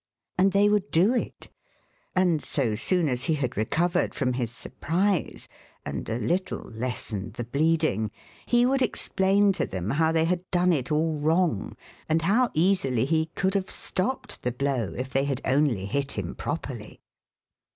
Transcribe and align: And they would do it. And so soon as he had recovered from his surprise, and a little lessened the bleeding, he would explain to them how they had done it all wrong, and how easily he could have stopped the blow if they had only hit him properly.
And 0.35 0.51
they 0.51 0.67
would 0.67 0.89
do 0.89 1.13
it. 1.13 1.49
And 2.15 2.41
so 2.43 2.73
soon 2.73 3.07
as 3.07 3.25
he 3.25 3.35
had 3.35 3.55
recovered 3.55 4.15
from 4.15 4.33
his 4.33 4.49
surprise, 4.49 5.47
and 5.85 6.09
a 6.09 6.17
little 6.17 6.63
lessened 6.71 7.33
the 7.35 7.43
bleeding, 7.43 8.09
he 8.47 8.65
would 8.65 8.81
explain 8.81 9.51
to 9.51 9.67
them 9.67 9.91
how 9.91 10.11
they 10.11 10.25
had 10.25 10.49
done 10.49 10.73
it 10.73 10.91
all 10.91 11.19
wrong, 11.19 11.77
and 12.09 12.23
how 12.23 12.49
easily 12.55 13.05
he 13.05 13.27
could 13.35 13.53
have 13.53 13.69
stopped 13.69 14.41
the 14.41 14.51
blow 14.51 14.91
if 14.97 15.11
they 15.11 15.25
had 15.25 15.39
only 15.45 15.85
hit 15.85 16.13
him 16.13 16.33
properly. 16.33 16.99